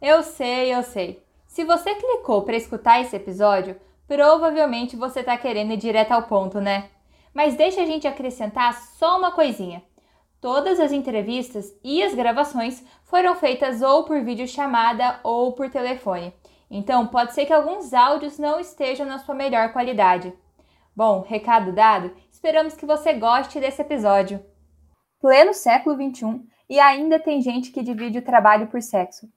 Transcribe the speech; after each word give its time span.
Eu 0.00 0.22
sei, 0.22 0.72
eu 0.72 0.82
sei. 0.84 1.24
Se 1.46 1.64
você 1.64 1.92
clicou 1.96 2.42
para 2.42 2.56
escutar 2.56 3.00
esse 3.00 3.16
episódio, 3.16 3.76
provavelmente 4.06 4.94
você 4.94 5.20
está 5.20 5.36
querendo 5.36 5.72
ir 5.72 5.76
direto 5.76 6.12
ao 6.12 6.22
ponto, 6.22 6.60
né? 6.60 6.88
Mas 7.34 7.56
deixa 7.56 7.82
a 7.82 7.84
gente 7.84 8.06
acrescentar 8.06 8.74
só 8.74 9.18
uma 9.18 9.32
coisinha. 9.32 9.82
Todas 10.40 10.78
as 10.78 10.92
entrevistas 10.92 11.76
e 11.82 12.00
as 12.00 12.14
gravações 12.14 12.84
foram 13.02 13.34
feitas 13.34 13.82
ou 13.82 14.04
por 14.04 14.22
videochamada 14.22 15.18
ou 15.24 15.52
por 15.52 15.68
telefone. 15.68 16.32
Então, 16.70 17.08
pode 17.08 17.34
ser 17.34 17.46
que 17.46 17.52
alguns 17.52 17.92
áudios 17.92 18.38
não 18.38 18.60
estejam 18.60 19.04
na 19.04 19.18
sua 19.18 19.34
melhor 19.34 19.72
qualidade. 19.72 20.32
Bom, 20.94 21.24
recado 21.26 21.72
dado, 21.72 22.14
esperamos 22.30 22.74
que 22.74 22.86
você 22.86 23.14
goste 23.14 23.58
desse 23.58 23.82
episódio. 23.82 24.44
Pleno 25.20 25.52
século 25.52 25.96
XXI 25.96 26.40
e 26.70 26.78
ainda 26.78 27.18
tem 27.18 27.40
gente 27.40 27.72
que 27.72 27.82
divide 27.82 28.18
o 28.18 28.24
trabalho 28.24 28.68
por 28.68 28.80
sexo. 28.80 29.28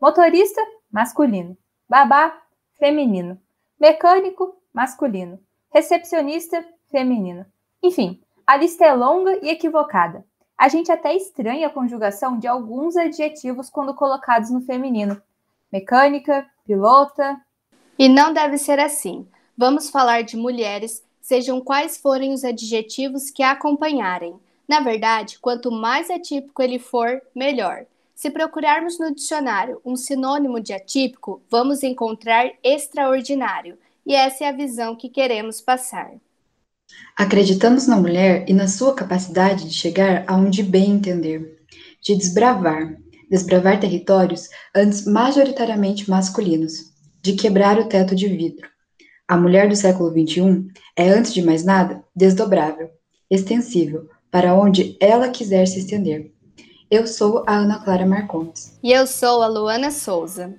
Motorista, 0.00 0.60
masculino. 0.92 1.56
Babá, 1.88 2.40
feminino. 2.78 3.36
Mecânico, 3.80 4.56
masculino. 4.72 5.40
Recepcionista, 5.72 6.64
feminino. 6.88 7.44
Enfim, 7.82 8.20
a 8.46 8.56
lista 8.56 8.84
é 8.84 8.94
longa 8.94 9.38
e 9.42 9.50
equivocada. 9.50 10.24
A 10.56 10.68
gente 10.68 10.92
até 10.92 11.16
estranha 11.16 11.66
a 11.66 11.70
conjugação 11.70 12.38
de 12.38 12.46
alguns 12.46 12.96
adjetivos 12.96 13.68
quando 13.68 13.92
colocados 13.92 14.50
no 14.50 14.60
feminino. 14.60 15.20
Mecânica, 15.70 16.48
pilota. 16.64 17.40
E 17.98 18.08
não 18.08 18.32
deve 18.32 18.56
ser 18.56 18.78
assim. 18.78 19.26
Vamos 19.56 19.90
falar 19.90 20.22
de 20.22 20.36
mulheres, 20.36 21.02
sejam 21.20 21.60
quais 21.60 21.96
forem 21.96 22.32
os 22.32 22.44
adjetivos 22.44 23.30
que 23.30 23.42
a 23.42 23.50
acompanharem. 23.50 24.38
Na 24.68 24.78
verdade, 24.78 25.40
quanto 25.40 25.72
mais 25.72 26.08
atípico 26.08 26.62
ele 26.62 26.78
for, 26.78 27.20
melhor. 27.34 27.84
Se 28.18 28.30
procurarmos 28.30 28.98
no 28.98 29.14
dicionário 29.14 29.80
um 29.84 29.94
sinônimo 29.94 30.58
de 30.58 30.72
atípico, 30.72 31.40
vamos 31.48 31.84
encontrar 31.84 32.50
extraordinário, 32.64 33.78
e 34.04 34.12
essa 34.12 34.42
é 34.42 34.48
a 34.48 34.52
visão 34.52 34.96
que 34.96 35.08
queremos 35.08 35.60
passar. 35.60 36.10
Acreditamos 37.16 37.86
na 37.86 37.96
mulher 37.96 38.44
e 38.48 38.52
na 38.52 38.66
sua 38.66 38.92
capacidade 38.92 39.68
de 39.68 39.72
chegar 39.72 40.24
aonde 40.26 40.64
bem 40.64 40.90
entender, 40.90 41.60
de 42.02 42.16
desbravar, 42.16 42.96
desbravar 43.30 43.78
territórios 43.78 44.48
antes 44.74 45.06
majoritariamente 45.06 46.10
masculinos, 46.10 46.92
de 47.22 47.34
quebrar 47.34 47.78
o 47.78 47.88
teto 47.88 48.16
de 48.16 48.26
vidro. 48.26 48.68
A 49.28 49.36
mulher 49.36 49.68
do 49.68 49.76
século 49.76 50.10
XXI 50.10 50.66
é, 50.96 51.08
antes 51.08 51.32
de 51.32 51.40
mais 51.40 51.64
nada, 51.64 52.02
desdobrável, 52.16 52.90
extensível, 53.30 54.08
para 54.28 54.56
onde 54.56 54.96
ela 55.00 55.28
quiser 55.28 55.68
se 55.68 55.78
estender. 55.78 56.36
Eu 56.90 57.06
sou 57.06 57.44
a 57.46 57.52
Ana 57.52 57.80
Clara 57.80 58.06
Marcondes. 58.06 58.78
E 58.82 58.90
eu 58.90 59.06
sou 59.06 59.42
a 59.42 59.46
Luana 59.46 59.90
Souza. 59.90 60.54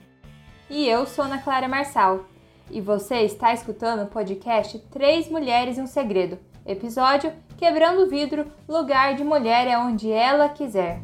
E 0.70 0.88
eu 0.88 1.08
sou 1.08 1.24
a 1.24 1.28
Ana 1.28 1.40
Clara 1.40 1.68
Marçal. 1.68 2.26
E 2.70 2.80
você 2.80 3.22
está 3.22 3.52
escutando 3.52 4.04
o 4.04 4.08
podcast 4.12 4.78
Três 4.92 5.28
Mulheres 5.28 5.80
e 5.80 5.82
um 5.82 5.88
Segredo. 5.88 6.38
Episódio 6.64 7.34
Quebrando 7.58 8.04
o 8.04 8.08
Vidro, 8.08 8.46
lugar 8.68 9.16
de 9.16 9.24
mulher 9.24 9.66
é 9.66 9.76
onde 9.76 10.12
ela 10.12 10.48
quiser. 10.50 11.02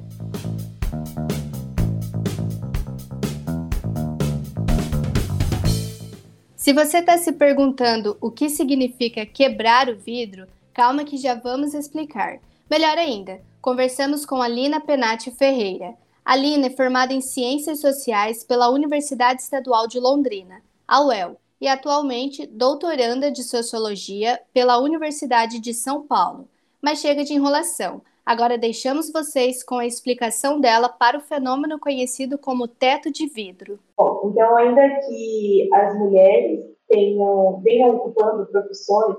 Se 6.56 6.72
você 6.72 7.00
está 7.00 7.18
se 7.18 7.32
perguntando 7.32 8.16
o 8.22 8.30
que 8.30 8.48
significa 8.48 9.26
quebrar 9.26 9.90
o 9.90 9.96
vidro, 9.96 10.46
calma 10.72 11.04
que 11.04 11.18
já 11.18 11.34
vamos 11.34 11.74
explicar. 11.74 12.38
Melhor 12.70 12.96
ainda, 12.98 13.42
conversamos 13.66 14.28
com 14.28 14.44
a 14.44 14.48
Lina 14.48 14.80
Penati 14.80 15.32
Ferreira. 15.32 15.96
A 16.24 16.36
Lina 16.36 16.68
é 16.68 16.70
formada 16.70 17.14
em 17.14 17.20
Ciências 17.20 17.82
Sociais 17.82 18.44
pela 18.44 18.70
Universidade 18.70 19.42
Estadual 19.42 19.88
de 19.88 20.00
Londrina, 20.00 20.62
a 20.88 21.04
UEL, 21.04 21.36
e 21.60 21.68
atualmente 21.68 22.46
doutoranda 22.46 23.32
de 23.32 23.42
Sociologia 23.42 24.40
pela 24.54 24.78
Universidade 24.78 25.60
de 25.60 25.74
São 25.74 26.06
Paulo. 26.06 26.48
Mas 26.80 27.00
chega 27.00 27.24
de 27.24 27.34
enrolação. 27.34 28.04
Agora 28.24 28.56
deixamos 28.56 29.12
vocês 29.12 29.64
com 29.64 29.80
a 29.80 29.88
explicação 29.88 30.62
dela 30.62 30.88
para 30.88 31.18
o 31.18 31.22
fenômeno 31.22 31.80
conhecido 31.80 32.38
como 32.38 32.68
teto 32.68 33.12
de 33.12 33.26
vidro. 33.26 33.80
Bom, 33.98 34.30
então, 34.32 34.56
ainda 34.58 34.88
que 35.08 35.68
as 35.74 35.98
mulheres 35.98 36.60
tenham, 36.88 37.60
venham 37.64 37.96
ocupando 37.96 38.46
profissões 38.46 39.18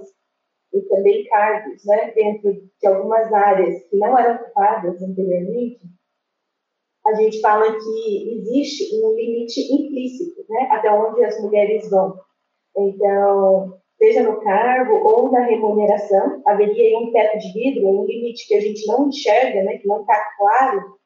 e 0.77 0.83
também 0.89 1.25
cargos 1.27 1.85
né, 1.85 2.13
dentro 2.13 2.53
de 2.53 2.87
algumas 2.87 3.33
áreas 3.33 3.83
que 3.89 3.97
não 3.97 4.19
eram 4.19 4.37
ocupadas 4.37 5.03
anteriormente, 5.03 5.81
a 7.07 7.15
gente 7.15 7.41
fala 7.41 7.73
que 7.73 8.39
existe 8.39 9.01
um 9.01 9.15
limite 9.15 9.61
implícito, 9.73 10.45
né, 10.49 10.69
até 10.71 10.91
onde 10.91 11.25
as 11.25 11.41
mulheres 11.41 11.89
vão. 11.89 12.19
Então, 12.77 13.79
seja 13.97 14.23
no 14.23 14.41
cargo 14.41 14.97
ou 14.97 15.31
na 15.31 15.45
remuneração, 15.45 16.43
haveria 16.45 16.99
um 16.99 17.13
teto 17.13 17.39
de 17.39 17.53
vidro, 17.53 17.89
um 17.89 18.05
limite 18.05 18.47
que 18.47 18.55
a 18.55 18.61
gente 18.61 18.87
não 18.87 19.09
enxerga, 19.09 19.63
né, 19.63 19.79
que 19.79 19.87
não 19.87 20.01
está 20.01 20.21
claro, 20.37 20.97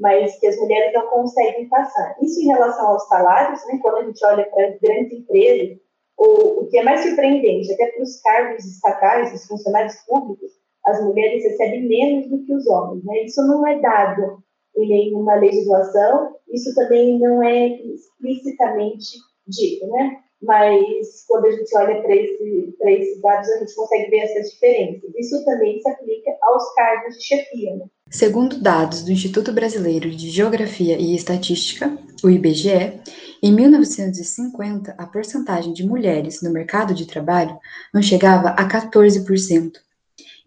mas 0.00 0.38
que 0.40 0.46
as 0.46 0.56
mulheres 0.56 0.92
não 0.94 1.06
conseguem 1.08 1.68
passar. 1.68 2.16
Isso 2.20 2.40
em 2.40 2.46
relação 2.46 2.88
aos 2.88 3.06
salários, 3.06 3.64
né, 3.66 3.78
quando 3.82 3.98
a 3.98 4.04
gente 4.04 4.24
olha 4.24 4.44
para 4.50 4.78
grandes 4.82 5.12
empresas, 5.12 5.78
o, 6.18 6.62
o 6.62 6.68
que 6.68 6.78
é 6.78 6.82
mais 6.82 7.02
surpreendente, 7.02 7.72
até 7.72 7.86
para 7.86 8.02
os 8.02 8.20
cargos 8.20 8.64
estatais, 8.64 9.34
os 9.34 9.46
funcionários 9.46 9.94
públicos, 10.06 10.52
as 10.86 11.02
mulheres 11.04 11.44
recebem 11.44 11.86
menos 11.86 12.28
do 12.28 12.44
que 12.44 12.54
os 12.54 12.66
homens. 12.66 13.04
Né? 13.04 13.24
Isso 13.24 13.42
não 13.46 13.66
é 13.66 13.80
dado 13.80 14.42
em 14.76 14.88
nenhuma 14.88 15.36
legislação, 15.36 16.34
isso 16.50 16.74
também 16.74 17.18
não 17.18 17.42
é 17.42 17.68
explicitamente 17.68 19.18
dito, 19.46 19.86
né? 19.88 20.18
mas 20.42 21.24
quando 21.28 21.46
a 21.46 21.50
gente 21.52 21.76
olha 21.76 22.02
para 22.02 22.16
esse, 22.16 22.74
esses 22.80 23.20
dados, 23.20 23.48
a 23.48 23.58
gente 23.58 23.74
consegue 23.74 24.10
ver 24.10 24.18
essas 24.18 24.50
diferenças. 24.50 25.10
Isso 25.16 25.44
também 25.44 25.80
se 25.80 25.88
aplica 25.88 26.36
aos 26.42 26.74
cargos 26.74 27.16
de 27.16 27.24
chefia. 27.24 27.76
Né? 27.76 27.86
Segundo 28.10 28.60
dados 28.60 29.02
do 29.02 29.12
Instituto 29.12 29.52
Brasileiro 29.52 30.10
de 30.10 30.30
Geografia 30.30 30.98
e 30.98 31.14
Estatística, 31.14 31.96
o 32.22 32.30
IBGE, 32.30 33.00
em 33.42 33.52
1950, 33.52 34.94
a 34.96 35.06
porcentagem 35.06 35.72
de 35.72 35.84
mulheres 35.86 36.42
no 36.42 36.52
mercado 36.52 36.94
de 36.94 37.06
trabalho 37.06 37.58
não 37.92 38.00
chegava 38.00 38.50
a 38.50 38.68
14%. 38.68 39.72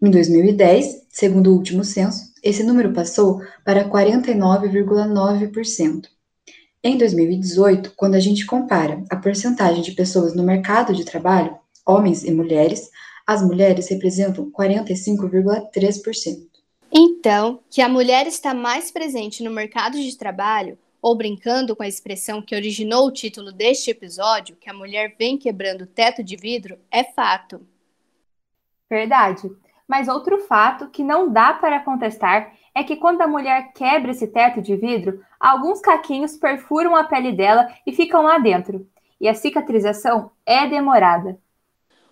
Em 0.02 0.10
2010, 0.10 1.04
segundo 1.08 1.50
o 1.50 1.54
último 1.54 1.84
censo, 1.84 2.32
esse 2.42 2.62
número 2.62 2.92
passou 2.92 3.42
para 3.64 3.88
49,9%. 3.88 6.06
Em 6.82 6.96
2018, 6.96 7.92
quando 7.96 8.14
a 8.14 8.20
gente 8.20 8.46
compara 8.46 9.04
a 9.10 9.16
porcentagem 9.16 9.82
de 9.82 9.92
pessoas 9.92 10.34
no 10.34 10.42
mercado 10.42 10.94
de 10.94 11.04
trabalho, 11.04 11.54
homens 11.84 12.24
e 12.24 12.30
mulheres, 12.30 12.88
as 13.26 13.42
mulheres 13.42 13.88
representam 13.88 14.50
45,3%. 14.50 16.46
Então, 16.92 17.60
que 17.68 17.82
a 17.82 17.88
mulher 17.88 18.26
está 18.26 18.54
mais 18.54 18.90
presente 18.90 19.42
no 19.42 19.50
mercado 19.50 19.98
de 19.98 20.16
trabalho, 20.16 20.78
ou 21.00 21.16
brincando 21.16 21.76
com 21.76 21.82
a 21.82 21.88
expressão 21.88 22.42
que 22.42 22.54
originou 22.54 23.06
o 23.06 23.12
título 23.12 23.52
deste 23.52 23.90
episódio, 23.90 24.56
que 24.56 24.70
a 24.70 24.74
mulher 24.74 25.14
vem 25.18 25.38
quebrando 25.38 25.82
o 25.82 25.86
teto 25.86 26.22
de 26.22 26.36
vidro, 26.36 26.78
é 26.90 27.04
fato. 27.04 27.66
Verdade. 28.88 29.50
Mas 29.86 30.08
outro 30.08 30.38
fato 30.46 30.88
que 30.88 31.02
não 31.02 31.32
dá 31.32 31.52
para 31.52 31.80
contestar 31.80 32.52
é 32.74 32.82
que 32.82 32.96
quando 32.96 33.22
a 33.22 33.26
mulher 33.26 33.72
quebra 33.72 34.10
esse 34.10 34.26
teto 34.26 34.60
de 34.60 34.76
vidro, 34.76 35.24
alguns 35.38 35.80
caquinhos 35.80 36.36
perfuram 36.36 36.94
a 36.94 37.04
pele 37.04 37.32
dela 37.32 37.68
e 37.86 37.92
ficam 37.92 38.22
lá 38.22 38.38
dentro. 38.38 38.86
E 39.20 39.28
a 39.28 39.34
cicatrização 39.34 40.30
é 40.44 40.66
demorada. 40.66 41.38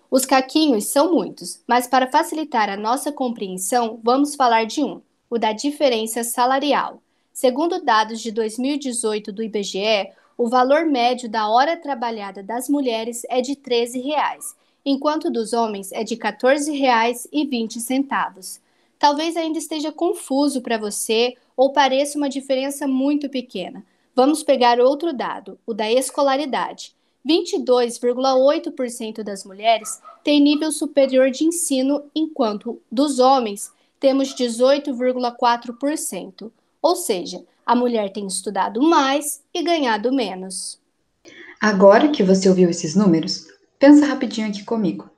Os 0.09 0.25
caquinhos 0.25 0.85
são 0.85 1.13
muitos, 1.13 1.63
mas 1.67 1.87
para 1.87 2.09
facilitar 2.09 2.69
a 2.69 2.77
nossa 2.77 3.11
compreensão, 3.11 3.99
vamos 4.03 4.35
falar 4.35 4.65
de 4.65 4.83
um, 4.83 5.01
o 5.29 5.37
da 5.37 5.51
diferença 5.51 6.23
salarial. 6.23 7.01
Segundo 7.35 7.83
dados 7.83 8.21
de 8.21 8.31
2018 8.31 9.31
do 9.33 9.43
IBGE, 9.43 10.09
o 10.37 10.47
valor 10.47 10.85
médio 10.85 11.27
da 11.27 11.49
hora 11.49 11.75
trabalhada 11.75 12.41
das 12.41 12.69
mulheres 12.69 13.23
é 13.29 13.41
de 13.41 13.57
13 13.57 13.99
reais, 13.99 14.55
enquanto 14.85 15.29
dos 15.29 15.51
homens 15.51 15.91
é 15.91 16.01
de 16.01 16.15
R$ 16.15 16.21
14,20. 16.21 18.61
Talvez 18.97 19.35
ainda 19.35 19.59
esteja 19.59 19.91
confuso 19.91 20.61
para 20.61 20.77
você 20.77 21.35
ou 21.57 21.73
pareça 21.73 22.17
uma 22.17 22.29
diferença 22.29 22.87
muito 22.87 23.27
pequena. 23.27 23.85
Vamos 24.15 24.41
pegar 24.41 24.79
outro 24.79 25.11
dado, 25.11 25.59
o 25.67 25.73
da 25.73 25.91
escolaridade. 25.91 26.95
22,8% 27.27 29.23
das 29.23 29.43
mulheres 29.43 30.01
têm 30.23 30.39
nível 30.39 30.71
superior 30.71 31.29
de 31.29 31.43
ensino, 31.43 32.09
enquanto 32.15 32.81
dos 32.89 33.19
homens 33.19 33.73
temos 33.99 34.33
18,4%. 34.33 36.49
Ou 36.85 36.95
seja, 36.95 37.43
a 37.65 37.75
mulher 37.75 38.13
tem 38.13 38.27
estudado 38.27 38.79
mais 38.79 39.41
e 39.51 39.63
ganhado 39.63 40.13
menos. 40.13 40.79
Agora 41.59 42.11
que 42.11 42.21
você 42.21 42.47
ouviu 42.47 42.69
esses 42.69 42.93
números, 42.93 43.47
pensa 43.79 44.05
rapidinho 44.05 44.47
aqui 44.47 44.63
comigo. 44.63 45.09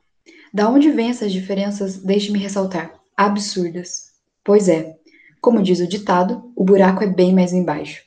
Da 0.53 0.69
onde 0.69 0.89
vêm 0.91 1.09
essas 1.09 1.29
diferenças? 1.29 1.97
Deixe-me 1.97 2.39
ressaltar 2.39 2.93
absurdas. 3.17 4.13
Pois 4.45 4.69
é, 4.69 4.95
como 5.41 5.61
diz 5.61 5.81
o 5.81 5.87
ditado, 5.87 6.53
o 6.55 6.63
buraco 6.63 7.03
é 7.03 7.07
bem 7.07 7.35
mais 7.35 7.51
embaixo. 7.51 8.01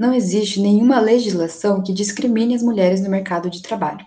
Não 0.00 0.12
existe 0.12 0.58
nenhuma 0.60 0.98
legislação 0.98 1.84
que 1.84 1.92
discrimine 1.92 2.56
as 2.56 2.62
mulheres 2.62 3.00
no 3.00 3.08
mercado 3.08 3.48
de 3.48 3.62
trabalho, 3.62 4.04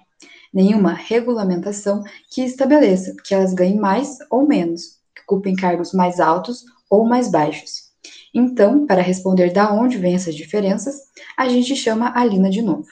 nenhuma 0.53 0.91
regulamentação 0.91 2.03
que 2.29 2.41
estabeleça 2.41 3.15
que 3.23 3.33
elas 3.33 3.53
ganhem 3.53 3.79
mais 3.79 4.17
ou 4.29 4.45
menos, 4.45 4.99
que 5.15 5.21
ocupem 5.21 5.55
cargos 5.55 5.93
mais 5.93 6.19
altos 6.19 6.65
ou 6.89 7.05
mais 7.05 7.31
baixos. 7.31 7.88
Então, 8.33 8.85
para 8.85 9.01
responder 9.01 9.51
da 9.51 9.73
onde 9.73 9.97
vêm 9.97 10.15
essas 10.15 10.35
diferenças, 10.35 11.11
a 11.37 11.47
gente 11.47 11.75
chama 11.75 12.11
a 12.15 12.23
Lina 12.25 12.49
de 12.49 12.61
novo. 12.61 12.87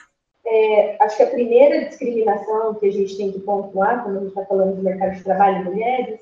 É, 0.46 0.96
acho 1.04 1.16
que 1.16 1.22
a 1.22 1.30
primeira 1.30 1.84
discriminação 1.84 2.74
que 2.74 2.86
a 2.86 2.92
gente 2.92 3.16
tem 3.16 3.30
que 3.30 3.40
pontuar 3.40 4.02
quando 4.02 4.16
a 4.16 4.20
gente 4.20 4.28
está 4.30 4.44
falando 4.46 4.76
do 4.76 4.82
mercado 4.82 5.14
de 5.14 5.22
trabalho 5.22 5.58
de 5.58 5.70
mulheres 5.70 6.20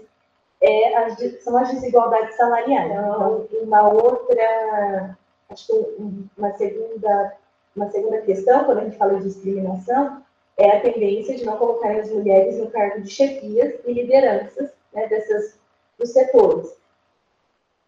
é 0.60 0.96
as, 0.96 1.42
são 1.42 1.56
as 1.56 1.70
desigualdades 1.70 2.36
salariais. 2.36 2.90
Então, 2.90 3.46
uma 3.62 3.88
outra, 3.88 5.16
acho 5.48 5.66
que 5.66 5.96
uma 6.36 6.52
segunda, 6.54 7.36
uma 7.74 7.90
segunda 7.90 8.20
questão, 8.22 8.64
quando 8.64 8.78
a 8.78 8.84
gente 8.84 8.96
fala 8.96 9.18
de 9.18 9.24
discriminação, 9.24 10.22
é 10.56 10.70
a 10.70 10.80
tendência 10.80 11.36
de 11.36 11.44
não 11.44 11.56
colocar 11.56 11.90
as 11.92 12.10
mulheres 12.10 12.58
no 12.58 12.70
cargo 12.70 13.02
de 13.02 13.10
chefias 13.10 13.74
e 13.84 13.92
lideranças 13.92 14.70
né, 14.92 15.06
dessas, 15.06 15.58
dos 15.98 16.10
setores. 16.10 16.74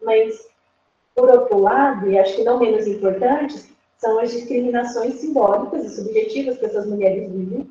Mas, 0.01 0.47
por 1.19 1.29
outro 1.29 1.59
lado, 1.59 2.09
e 2.09 2.17
acho 2.17 2.37
que 2.37 2.43
não 2.45 2.57
menos 2.57 2.87
importantes, 2.87 3.69
são 3.97 4.19
as 4.19 4.31
discriminações 4.31 5.15
simbólicas 5.15 5.83
e 5.83 5.89
subjetivas 5.89 6.57
que 6.57 6.65
essas 6.65 6.87
mulheres 6.87 7.29
vivem, 7.29 7.69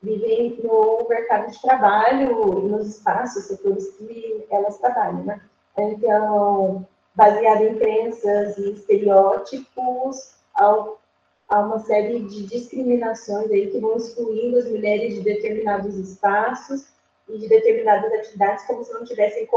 vivem 0.00 0.60
no 0.62 1.04
mercado 1.08 1.50
de 1.50 1.60
trabalho, 1.60 2.62
nos 2.68 2.86
espaços, 2.86 3.46
setores 3.46 3.88
que 3.96 4.46
elas 4.50 4.78
trabalham, 4.78 5.24
né? 5.24 5.40
Então, 5.76 6.86
baseado 7.16 7.62
em 7.62 7.76
crenças 7.76 8.56
e 8.56 8.70
estereótipos, 8.70 10.36
ao, 10.54 11.00
há 11.48 11.60
uma 11.62 11.80
série 11.80 12.20
de 12.20 12.46
discriminações 12.46 13.50
aí 13.50 13.68
que 13.68 13.80
vão 13.80 13.96
excluindo 13.96 14.58
as 14.58 14.70
mulheres 14.70 15.16
de 15.16 15.22
determinados 15.22 15.96
espaços 15.96 16.86
e 17.28 17.36
de 17.36 17.48
determinadas 17.48 18.12
atividades 18.12 18.64
como 18.64 18.84
se 18.84 18.92
não 18.92 19.04
tivessem 19.04 19.48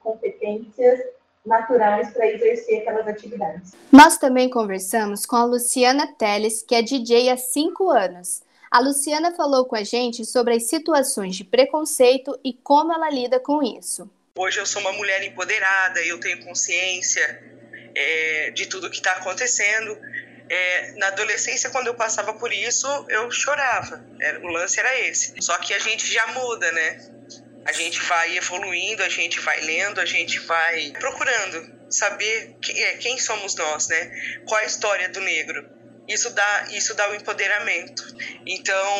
competências 0.00 1.17
naturais 1.44 2.10
para 2.10 2.26
exercer 2.26 2.80
aquelas 2.80 3.06
atividades. 3.06 3.72
Nós 3.90 4.18
também 4.18 4.50
conversamos 4.50 5.24
com 5.24 5.36
a 5.36 5.44
Luciana 5.44 6.06
Teles, 6.06 6.62
que 6.62 6.74
é 6.74 6.82
DJ 6.82 7.30
há 7.30 7.36
cinco 7.36 7.90
anos. 7.90 8.42
A 8.70 8.80
Luciana 8.80 9.34
falou 9.34 9.64
com 9.64 9.76
a 9.76 9.82
gente 9.82 10.24
sobre 10.24 10.54
as 10.54 10.64
situações 10.64 11.34
de 11.36 11.44
preconceito 11.44 12.38
e 12.44 12.52
como 12.52 12.92
ela 12.92 13.10
lida 13.10 13.40
com 13.40 13.62
isso. 13.62 14.10
Hoje 14.36 14.60
eu 14.60 14.66
sou 14.66 14.82
uma 14.82 14.92
mulher 14.92 15.22
empoderada, 15.24 16.00
eu 16.04 16.20
tenho 16.20 16.44
consciência 16.44 17.42
é, 17.94 18.50
de 18.50 18.66
tudo 18.66 18.90
que 18.90 18.96
está 18.96 19.12
acontecendo. 19.12 19.98
É, 20.50 20.92
na 20.92 21.08
adolescência, 21.08 21.70
quando 21.70 21.88
eu 21.88 21.94
passava 21.94 22.34
por 22.34 22.52
isso, 22.52 22.86
eu 23.08 23.30
chorava. 23.30 24.04
Era, 24.20 24.40
o 24.40 24.48
lance 24.48 24.78
era 24.78 25.00
esse. 25.00 25.34
Só 25.40 25.56
que 25.58 25.74
a 25.74 25.78
gente 25.78 26.06
já 26.06 26.26
muda, 26.28 26.70
né? 26.72 27.17
A 27.68 27.72
gente 27.72 28.00
vai 28.00 28.36
evoluindo, 28.38 29.02
a 29.02 29.10
gente 29.10 29.38
vai 29.40 29.60
lendo, 29.60 30.00
a 30.00 30.06
gente 30.06 30.38
vai 30.40 30.90
procurando 30.98 31.70
saber 31.90 32.56
quem, 32.62 32.82
é, 32.82 32.96
quem 32.96 33.18
somos 33.18 33.54
nós, 33.56 33.88
né? 33.88 34.10
Qual 34.46 34.58
a 34.58 34.64
história 34.64 35.08
do 35.10 35.20
negro 35.20 35.78
isso 36.08 36.30
dá 36.30 36.68
isso 36.70 36.94
dá 36.94 37.10
o 37.10 37.14
empoderamento. 37.14 38.02
Então, 38.46 38.98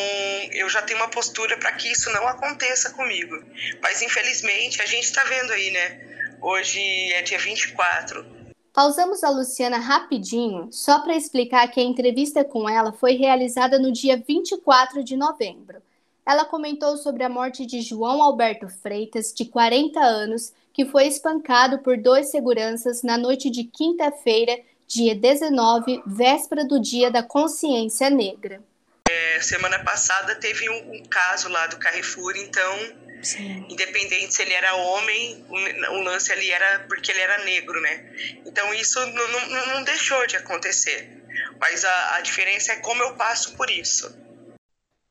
eu 0.53 0.69
já 0.69 0.83
tenho 0.83 0.99
uma 0.99 1.09
postura 1.09 1.57
para 1.57 1.73
que 1.73 1.91
isso 1.91 2.13
não 2.13 2.29
aconteça 2.29 2.91
comigo. 2.91 3.43
Mas 3.83 4.03
infelizmente, 4.03 4.83
a 4.83 4.87
gente 4.87 5.05
está 5.05 5.25
vendo 5.25 5.51
aí, 5.53 5.71
né? 5.71 6.37
Hoje 6.43 6.81
é 7.15 7.23
dia 7.23 7.39
24. 7.39 8.37
Pausamos 8.75 9.25
a 9.25 9.31
Luciana 9.31 9.79
rapidinho, 9.79 10.69
só 10.71 11.01
para 11.01 11.17
explicar 11.17 11.67
que 11.69 11.81
a 11.81 11.83
entrevista 11.83 12.45
com 12.45 12.69
ela 12.69 12.93
foi 12.93 13.15
realizada 13.17 13.79
no 13.79 13.91
dia 13.91 14.23
24 14.29 15.03
de 15.03 15.17
novembro. 15.17 15.83
Ela 16.29 16.45
comentou 16.45 16.99
sobre 16.99 17.25
a 17.25 17.29
morte 17.29 17.65
de 17.65 17.81
João 17.81 18.23
Alberto 18.23 18.69
Freitas, 18.69 19.33
de 19.33 19.47
40 19.47 19.99
anos, 19.99 20.53
que 20.75 20.85
foi 20.85 21.07
espancado 21.07 21.79
por 21.79 21.97
dois 21.97 22.31
seguranças 22.31 23.03
na 23.03 23.17
noite 23.17 23.49
de 23.49 23.65
quinta-feira, 23.65 24.61
dia 24.87 25.15
19, 25.15 26.03
véspera 26.07 26.67
do 26.67 26.79
Dia 26.79 27.11
da 27.11 27.23
Consciência 27.23 28.11
Negra. 28.11 28.61
É, 29.09 29.41
semana 29.41 29.83
passada 29.83 30.35
teve 30.35 30.69
um, 30.69 30.97
um, 30.97 31.03
caso 31.05 31.49
lá 31.49 31.67
do 31.67 31.79
Carrefour, 31.79 32.37
então, 32.37 32.79
Sim. 33.23 33.65
independente 33.71 34.35
se 34.35 34.43
ele 34.43 34.53
era 34.53 34.77
homem, 34.77 35.47
o, 35.49 35.95
o, 35.95 36.03
lance 36.03 36.31
ali 36.31 36.51
era 36.51 36.81
porque 36.81 37.11
ele 37.11 37.21
era 37.21 37.43
negro, 37.47 37.81
né? 37.81 38.13
Então 38.45 38.75
isso 38.75 39.01
não, 39.07 39.29
não, 39.29 39.67
não 39.69 39.83
deixou 39.83 40.27
de 40.27 40.37
acontecer. 40.37 41.11
Mas 41.59 41.87
a, 41.87 42.17
a 42.17 42.21
diferença 42.21 42.73
é 42.73 42.77
como 42.77 43.03
eu 43.03 43.15
passo 43.15 43.57
por 43.57 43.71
isso. 43.71 44.28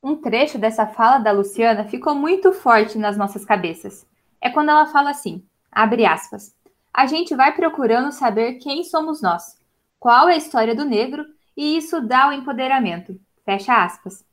Um 0.07 0.15
trecho 0.15 0.57
dessa 0.57 0.87
fala 0.87 1.17
da 1.17 1.33
Luciana 1.33 1.83
ficou 1.83 2.15
muito 2.15 2.53
forte 2.53 2.97
nas 2.97 3.17
nossas 3.17 3.43
cabeças. 3.43 4.07
É 4.39 4.49
quando 4.49 4.69
ela 4.69 4.85
fala 4.85 5.09
assim, 5.09 5.43
abre 5.69 6.05
aspas, 6.05 6.55
a 6.93 7.05
gente 7.05 7.35
vai 7.35 7.53
procurando 7.53 8.13
saber 8.13 8.53
quem 8.53 8.85
somos 8.85 9.21
nós 9.21 9.57
qual 9.99 10.29
é 10.29 10.35
a 10.35 10.37
história 10.37 10.73
do 10.73 10.85
negro 10.85 11.25
e 11.57 11.75
isso 11.75 11.99
dá 11.99 12.29
o 12.29 12.31
empoderamento. 12.31 13.19
Fecha 13.43 13.83
aspas. 13.83 14.23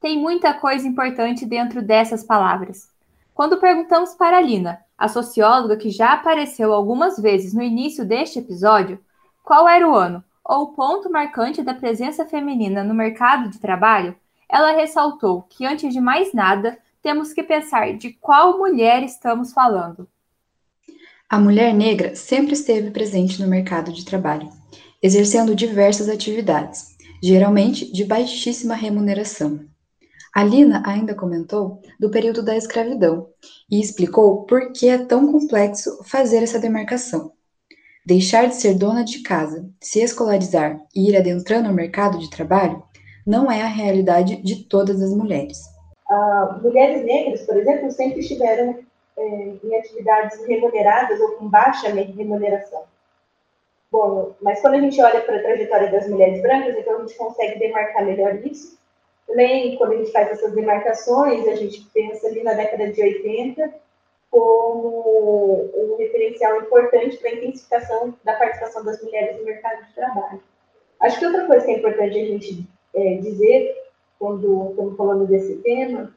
Tem 0.00 0.18
muita 0.18 0.52
coisa 0.52 0.88
importante 0.88 1.46
dentro 1.46 1.80
dessas 1.80 2.24
palavras. 2.24 2.88
Quando 3.32 3.60
perguntamos 3.60 4.14
para 4.14 4.38
a 4.38 4.40
Lina, 4.40 4.80
a 4.98 5.06
socióloga 5.06 5.76
que 5.76 5.90
já 5.90 6.14
apareceu 6.14 6.74
algumas 6.74 7.16
vezes 7.20 7.54
no 7.54 7.62
início 7.62 8.04
deste 8.04 8.40
episódio, 8.40 8.98
qual 9.44 9.68
era 9.68 9.88
o 9.88 9.94
ano 9.94 10.24
ou 10.44 10.62
o 10.62 10.72
ponto 10.72 11.08
marcante 11.08 11.62
da 11.62 11.72
presença 11.72 12.26
feminina 12.26 12.82
no 12.82 12.94
mercado 12.94 13.48
de 13.48 13.60
trabalho, 13.60 14.16
ela 14.50 14.72
ressaltou 14.72 15.42
que, 15.42 15.64
antes 15.64 15.92
de 15.92 16.00
mais 16.00 16.32
nada, 16.32 16.78
temos 17.02 17.32
que 17.32 17.42
pensar 17.42 17.96
de 17.96 18.12
qual 18.14 18.58
mulher 18.58 19.02
estamos 19.02 19.52
falando. 19.52 20.08
A 21.28 21.38
mulher 21.38 21.72
negra 21.72 22.14
sempre 22.16 22.54
esteve 22.54 22.90
presente 22.90 23.40
no 23.40 23.48
mercado 23.48 23.92
de 23.92 24.04
trabalho 24.04 24.48
exercendo 25.02 25.54
diversas 25.54 26.08
atividades, 26.08 26.96
geralmente 27.22 27.90
de 27.90 28.04
baixíssima 28.04 28.74
remuneração. 28.74 29.60
A 30.34 30.44
Lina 30.44 30.82
ainda 30.86 31.14
comentou 31.14 31.82
do 31.98 32.10
período 32.10 32.42
da 32.42 32.56
escravidão 32.56 33.28
e 33.70 33.80
explicou 33.80 34.44
por 34.44 34.72
que 34.72 34.88
é 34.88 34.98
tão 34.98 35.32
complexo 35.32 36.02
fazer 36.04 36.42
essa 36.42 36.58
demarcação. 36.58 37.32
Deixar 38.06 38.46
de 38.46 38.54
ser 38.54 38.74
dona 38.74 39.04
de 39.04 39.20
casa, 39.20 39.68
se 39.80 40.00
escolarizar 40.00 40.80
e 40.94 41.10
ir 41.10 41.16
adentrando 41.16 41.68
o 41.68 41.74
mercado 41.74 42.18
de 42.18 42.30
trabalho 42.30 42.82
não 43.26 43.50
é 43.50 43.62
a 43.62 43.66
realidade 43.66 44.36
de 44.36 44.64
todas 44.64 45.00
as 45.02 45.10
mulheres. 45.10 45.58
Uh, 46.10 46.62
mulheres 46.62 47.04
negras, 47.04 47.42
por 47.42 47.56
exemplo, 47.56 47.90
sempre 47.90 48.20
estiveram 48.20 48.78
é, 49.16 49.52
em 49.62 49.76
atividades 49.76 50.44
remuneradas 50.46 51.20
ou 51.20 51.32
com 51.32 51.48
baixa 51.48 51.88
remuneração. 51.88 52.84
Bom, 53.90 54.34
mas 54.40 54.60
quando 54.60 54.74
a 54.74 54.80
gente 54.80 55.00
olha 55.02 55.20
para 55.20 55.36
a 55.36 55.42
trajetória 55.42 55.90
das 55.90 56.08
mulheres 56.08 56.40
brancas, 56.40 56.76
então 56.76 56.96
a 56.96 57.00
gente 57.00 57.16
consegue 57.16 57.58
demarcar 57.58 58.04
melhor 58.04 58.34
isso. 58.46 58.78
Também, 59.26 59.76
quando 59.76 59.92
a 59.92 59.96
gente 59.96 60.12
faz 60.12 60.30
essas 60.30 60.52
demarcações, 60.54 61.46
a 61.46 61.54
gente 61.54 61.82
pensa 61.92 62.26
ali 62.26 62.42
na 62.42 62.54
década 62.54 62.90
de 62.90 63.02
80 63.02 63.72
como 64.30 65.70
um 65.74 65.96
referencial 65.98 66.60
importante 66.60 67.16
para 67.16 67.30
a 67.30 67.34
intensificação 67.34 68.14
da 68.24 68.34
participação 68.34 68.84
das 68.84 69.02
mulheres 69.02 69.38
no 69.38 69.44
mercado 69.44 69.84
de 69.86 69.94
trabalho. 69.94 70.42
Acho 71.00 71.18
que 71.18 71.26
outra 71.26 71.46
coisa 71.46 71.64
que 71.64 71.72
é 71.72 71.78
importante 71.78 72.18
a 72.18 72.24
gente 72.24 72.68
é, 72.94 73.14
dizer, 73.16 73.74
quando 74.18 74.70
estamos 74.70 74.96
falando 74.96 75.26
desse 75.26 75.56
tema, 75.56 76.12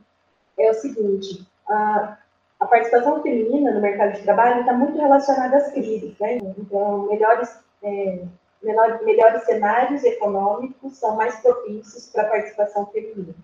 é 0.58 0.72
o 0.72 0.74
seguinte: 0.74 1.46
a, 1.68 2.18
a 2.60 2.66
participação 2.66 3.22
feminina 3.22 3.72
no 3.72 3.82
mercado 3.82 4.14
de 4.14 4.24
trabalho 4.24 4.62
está 4.62 4.74
muito 4.74 4.98
relacionada 4.98 5.58
às 5.58 5.72
crises, 5.72 6.14
né? 6.20 6.38
Então, 6.58 7.08
melhores 7.08 7.50
é, 7.82 8.24
menor, 8.64 9.04
melhores 9.04 9.44
cenários 9.44 10.04
econômicos 10.04 10.98
são 10.98 11.16
mais 11.16 11.36
propícios 11.42 12.08
para 12.08 12.24
a 12.24 12.30
participação 12.30 12.86
feminina. 12.88 13.36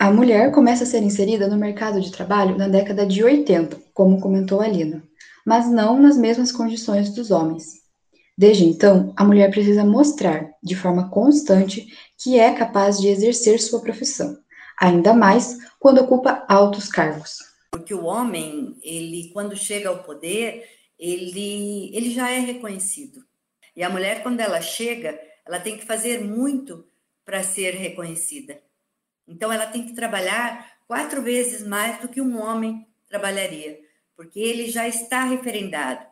A 0.00 0.12
mulher 0.12 0.52
começa 0.52 0.84
a 0.84 0.86
ser 0.86 1.02
inserida 1.02 1.48
no 1.48 1.56
mercado 1.56 2.00
de 2.00 2.12
trabalho 2.12 2.56
na 2.56 2.68
década 2.68 3.04
de 3.04 3.22
80, 3.22 3.76
como 3.92 4.20
comentou 4.20 4.60
a 4.60 4.68
Lina, 4.68 5.02
mas 5.44 5.68
não 5.68 6.00
nas 6.00 6.16
mesmas 6.16 6.52
condições 6.52 7.12
dos 7.14 7.30
homens. 7.30 7.78
Desde 8.36 8.64
então, 8.64 9.12
a 9.16 9.24
mulher 9.24 9.50
precisa 9.50 9.84
mostrar, 9.84 10.48
de 10.62 10.76
forma 10.76 11.10
constante, 11.10 11.88
que 12.18 12.38
é 12.38 12.52
capaz 12.52 12.98
de 12.98 13.08
exercer 13.08 13.60
sua 13.60 13.80
profissão, 13.80 14.38
ainda 14.76 15.14
mais 15.14 15.58
quando 15.78 16.02
ocupa 16.02 16.44
altos 16.48 16.88
cargos. 16.88 17.38
Porque 17.70 17.94
o 17.94 18.04
homem, 18.04 18.76
ele 18.82 19.30
quando 19.32 19.56
chega 19.56 19.88
ao 19.88 20.02
poder, 20.02 20.68
ele, 20.98 21.94
ele 21.94 22.10
já 22.10 22.30
é 22.30 22.40
reconhecido. 22.40 23.24
E 23.76 23.82
a 23.82 23.90
mulher, 23.90 24.22
quando 24.22 24.40
ela 24.40 24.60
chega, 24.60 25.18
ela 25.46 25.60
tem 25.60 25.78
que 25.78 25.86
fazer 25.86 26.24
muito 26.24 26.84
para 27.24 27.42
ser 27.42 27.74
reconhecida. 27.74 28.60
Então, 29.26 29.52
ela 29.52 29.66
tem 29.66 29.86
que 29.86 29.94
trabalhar 29.94 30.78
quatro 30.86 31.22
vezes 31.22 31.64
mais 31.64 32.00
do 32.00 32.08
que 32.08 32.20
um 32.20 32.40
homem 32.42 32.86
trabalharia, 33.08 33.78
porque 34.16 34.40
ele 34.40 34.70
já 34.70 34.88
está 34.88 35.24
referendado. 35.24 36.04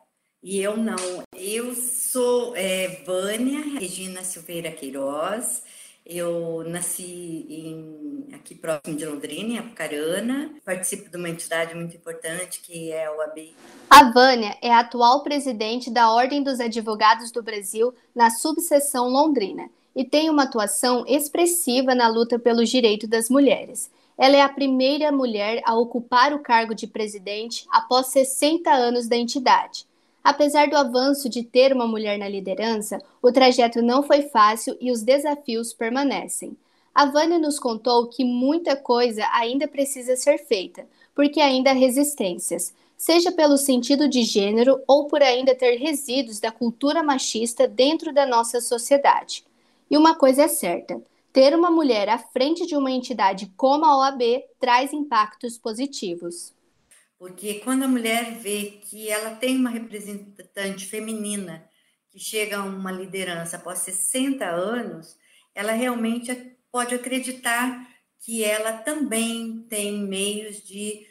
E 0.43 0.61
eu 0.61 0.77
não. 0.77 1.25
Eu 1.35 1.75
sou 1.75 2.55
é, 2.55 3.03
Vânia 3.05 3.61
Regina 3.81 4.23
Silveira 4.23 4.71
Queiroz. 4.71 5.63
Eu 6.09 6.63
nasci 6.69 7.45
em, 7.51 8.29
aqui 8.33 8.55
próximo 8.55 8.97
de 8.97 9.05
Londrina, 9.05 9.55
em 9.55 9.59
Apucarana. 9.59 10.53
Participo 10.65 11.11
de 11.11 11.17
uma 11.17 11.29
entidade 11.29 11.75
muito 11.75 11.97
importante 11.97 12.61
que 12.61 12.93
é 12.93 13.11
o 13.11 13.21
AB. 13.21 13.53
A 13.91 14.13
Vânia 14.13 14.57
é 14.63 14.73
a 14.73 14.79
atual 14.81 15.25
presidente 15.25 15.91
da 15.91 16.09
Ordem 16.13 16.45
dos 16.45 16.61
Advogados 16.61 17.33
do 17.33 17.43
Brasil 17.43 17.93
na 18.15 18.31
subseção 18.31 19.09
Londrina 19.09 19.69
e 19.97 20.05
tem 20.05 20.31
uma 20.31 20.45
atuação 20.45 21.05
expressiva 21.09 21.93
na 21.93 22.07
luta 22.07 22.39
pelos 22.39 22.71
direitos 22.71 23.09
das 23.09 23.29
mulheres. 23.29 23.91
Ela 24.17 24.37
é 24.37 24.43
a 24.43 24.49
primeira 24.49 25.11
mulher 25.11 25.61
a 25.65 25.75
ocupar 25.75 26.33
o 26.33 26.39
cargo 26.39 26.73
de 26.73 26.87
presidente 26.87 27.67
após 27.69 28.07
60 28.09 28.71
anos 28.71 29.09
da 29.09 29.17
entidade. 29.17 29.87
Apesar 30.27 30.69
do 30.69 30.77
avanço 30.77 31.29
de 31.29 31.45
ter 31.45 31.73
uma 31.73 31.87
mulher 31.87 32.19
na 32.19 32.29
liderança, 32.29 33.01
o 33.23 33.31
trajeto 33.31 33.81
não 33.81 34.03
foi 34.03 34.23
fácil 34.23 34.77
e 34.81 34.91
os 34.91 35.01
desafios 35.01 35.73
permanecem. 35.73 36.57
A 36.93 37.07
Vânia 37.07 37.39
nos 37.39 37.61
contou 37.61 38.09
que 38.09 38.25
muita 38.25 38.75
coisa 38.75 39.25
ainda 39.33 39.69
precisa 39.69 40.17
ser 40.17 40.39
feita, 40.39 40.85
porque 41.15 41.41
ainda 41.41 41.71
há 41.71 41.75
resistências, 41.75 42.75
seja 42.97 43.31
pelo 43.31 43.57
sentido 43.57 44.09
de 44.09 44.25
gênero 44.25 44.83
ou 44.89 45.07
por 45.07 45.23
ainda 45.23 45.55
ter 45.55 45.77
resíduos 45.77 46.41
da 46.41 46.51
cultura 46.51 47.05
machista 47.05 47.69
dentro 47.69 48.13
da 48.13 48.27
nossa 48.27 48.61
sociedade. 48.61 49.45
E 49.89 49.97
uma 49.97 50.17
coisa 50.17 50.43
é 50.43 50.49
certa: 50.49 51.01
ter 51.33 51.55
uma 51.55 51.71
mulher 51.71 52.09
à 52.09 52.19
frente 52.19 52.67
de 52.67 52.75
uma 52.75 52.91
entidade 52.91 53.49
como 53.57 53.85
a 53.85 53.97
OAB 53.97 54.43
traz 54.59 54.93
impactos 54.93 55.57
positivos. 55.57 56.56
Porque 57.19 57.61
quando 57.61 57.85
a 57.85 57.89
mulher 57.89 58.35
vê 58.35 58.81
que 58.83 59.09
ela 59.09 59.35
tem 59.37 59.57
uma 59.57 59.71
representante 59.71 60.87
feminina 60.87 61.69
que 62.11 62.19
chega 62.19 62.59
a 62.59 62.65
uma 62.65 62.93
liderança 62.93 63.57
após 63.57 63.81
60 63.81 64.45
anos, 64.45 65.17
ela 65.55 65.73
realmente 65.73 66.57
pode 66.71 66.95
acreditar 66.95 67.89
que 68.21 68.45
ela 68.45 68.73
também 68.73 69.65
tem 69.69 70.01
meios 70.01 70.63
de 70.63 71.07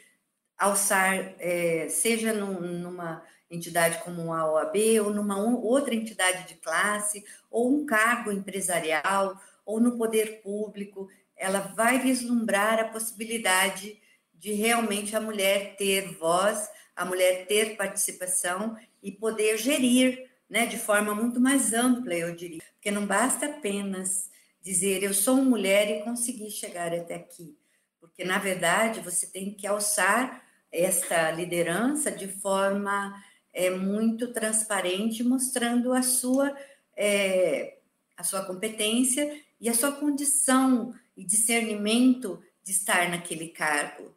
alçar, 0.56 1.34
é, 1.38 1.88
seja 1.88 2.32
num, 2.32 2.60
numa 2.60 3.22
entidade 3.50 4.02
como 4.04 4.32
a 4.32 4.50
OAB, 4.50 4.76
ou 5.04 5.10
numa 5.12 5.38
outra 5.38 5.94
entidade 5.94 6.48
de 6.48 6.54
classe, 6.54 7.24
ou 7.50 7.72
um 7.72 7.86
cargo 7.86 8.32
empresarial, 8.32 9.40
ou 9.64 9.80
no 9.80 9.96
poder 9.96 10.42
público, 10.42 11.08
ela 11.36 11.60
vai 11.60 11.98
vislumbrar 11.98 12.78
a 12.78 12.88
possibilidade 12.88 14.00
de 14.38 14.52
realmente 14.52 15.16
a 15.16 15.20
mulher 15.20 15.76
ter 15.76 16.14
voz, 16.14 16.68
a 16.94 17.04
mulher 17.04 17.46
ter 17.46 17.76
participação 17.76 18.76
e 19.02 19.10
poder 19.10 19.58
gerir 19.58 20.30
né, 20.48 20.66
de 20.66 20.78
forma 20.78 21.14
muito 21.14 21.40
mais 21.40 21.72
ampla, 21.72 22.14
eu 22.14 22.34
diria. 22.34 22.62
Porque 22.74 22.90
não 22.90 23.06
basta 23.06 23.46
apenas 23.46 24.30
dizer 24.62 25.02
eu 25.02 25.14
sou 25.14 25.36
mulher 25.36 25.90
e 25.90 26.02
consegui 26.02 26.50
chegar 26.50 26.92
até 26.94 27.14
aqui. 27.14 27.56
Porque, 28.00 28.24
na 28.24 28.38
verdade, 28.38 29.00
você 29.00 29.26
tem 29.26 29.52
que 29.52 29.66
alçar 29.66 30.42
esta 30.72 31.30
liderança 31.30 32.10
de 32.10 32.28
forma 32.28 33.22
é, 33.52 33.70
muito 33.70 34.32
transparente, 34.32 35.22
mostrando 35.22 35.92
a 35.92 36.02
sua, 36.02 36.56
é, 36.96 37.78
a 38.16 38.22
sua 38.22 38.44
competência 38.44 39.40
e 39.60 39.68
a 39.68 39.74
sua 39.74 39.92
condição 39.92 40.94
e 41.16 41.24
discernimento 41.24 42.42
de 42.62 42.72
estar 42.72 43.08
naquele 43.10 43.48
cargo 43.48 44.15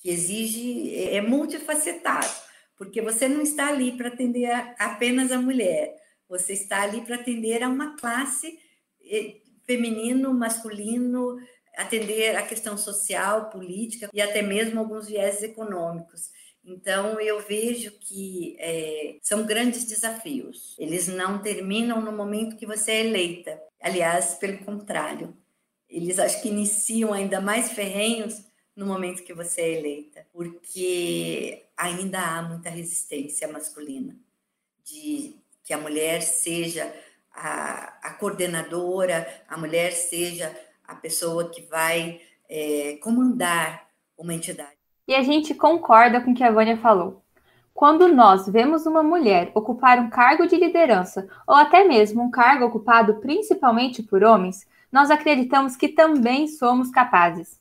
que 0.00 0.10
exige, 0.10 0.94
é, 0.94 1.16
é 1.16 1.20
multifacetado, 1.20 2.34
porque 2.76 3.00
você 3.00 3.28
não 3.28 3.42
está 3.42 3.68
ali 3.68 3.92
para 3.92 4.08
atender 4.08 4.46
a, 4.46 4.74
apenas 4.78 5.30
a 5.30 5.40
mulher, 5.40 5.94
você 6.28 6.54
está 6.54 6.82
ali 6.82 7.02
para 7.02 7.16
atender 7.16 7.62
a 7.62 7.68
uma 7.68 7.96
classe 7.96 8.58
feminino, 9.64 10.32
masculino, 10.32 11.36
atender 11.76 12.36
a 12.36 12.42
questão 12.42 12.76
social, 12.76 13.50
política 13.50 14.08
e 14.12 14.20
até 14.20 14.42
mesmo 14.42 14.80
alguns 14.80 15.06
viés 15.06 15.42
econômicos. 15.42 16.30
Então, 16.64 17.18
eu 17.20 17.40
vejo 17.40 17.92
que 17.92 18.56
é, 18.58 19.16
são 19.22 19.46
grandes 19.46 19.84
desafios. 19.84 20.76
Eles 20.78 21.08
não 21.08 21.40
terminam 21.40 22.00
no 22.00 22.12
momento 22.12 22.56
que 22.56 22.66
você 22.66 22.92
é 22.92 23.06
eleita. 23.06 23.60
Aliás, 23.80 24.34
pelo 24.34 24.58
contrário, 24.58 25.36
eles 25.88 26.18
acho 26.18 26.42
que 26.42 26.48
iniciam 26.48 27.12
ainda 27.12 27.40
mais 27.40 27.72
ferrenhos 27.72 28.44
no 28.80 28.86
momento 28.86 29.22
que 29.22 29.34
você 29.34 29.60
é 29.60 29.78
eleita, 29.78 30.26
porque 30.32 31.66
ainda 31.76 32.18
há 32.18 32.40
muita 32.40 32.70
resistência 32.70 33.46
masculina 33.46 34.16
de 34.82 35.36
que 35.62 35.74
a 35.74 35.78
mulher 35.78 36.22
seja 36.22 36.90
a, 37.30 37.92
a 38.02 38.14
coordenadora, 38.14 39.28
a 39.46 39.58
mulher 39.58 39.92
seja 39.92 40.58
a 40.82 40.94
pessoa 40.94 41.50
que 41.50 41.60
vai 41.60 42.22
é, 42.48 42.98
comandar 43.02 43.86
uma 44.16 44.32
entidade. 44.32 44.72
E 45.06 45.14
a 45.14 45.22
gente 45.22 45.52
concorda 45.54 46.18
com 46.22 46.30
o 46.30 46.34
que 46.34 46.42
a 46.42 46.50
Vânia 46.50 46.78
falou. 46.78 47.22
Quando 47.74 48.08
nós 48.08 48.48
vemos 48.48 48.86
uma 48.86 49.02
mulher 49.02 49.52
ocupar 49.54 49.98
um 49.98 50.08
cargo 50.08 50.46
de 50.46 50.56
liderança 50.56 51.28
ou 51.46 51.54
até 51.54 51.84
mesmo 51.84 52.22
um 52.22 52.30
cargo 52.30 52.64
ocupado 52.64 53.16
principalmente 53.16 54.02
por 54.02 54.24
homens, 54.24 54.66
nós 54.90 55.10
acreditamos 55.10 55.76
que 55.76 55.88
também 55.88 56.48
somos 56.48 56.90
capazes. 56.90 57.59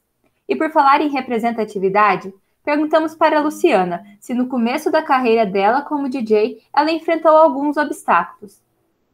E 0.50 0.56
por 0.56 0.72
falar 0.72 1.00
em 1.00 1.10
representatividade, 1.10 2.34
perguntamos 2.66 3.14
para 3.14 3.40
Luciana 3.40 4.04
se 4.20 4.34
no 4.34 4.48
começo 4.48 4.92
da 4.92 5.04
carreira 5.04 5.46
dela 5.46 5.84
como 5.84 6.10
DJ 6.10 6.64
ela 6.76 6.92
enfrentou 6.92 7.38
alguns 7.38 7.78
obstáculos. 7.78 8.60